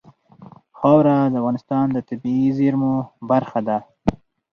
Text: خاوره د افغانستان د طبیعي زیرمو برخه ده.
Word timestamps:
خاوره 0.77 1.15
د 1.29 1.33
افغانستان 1.41 1.85
د 1.91 1.97
طبیعي 2.09 2.47
زیرمو 2.57 2.95
برخه 3.29 3.59
ده. 3.67 3.77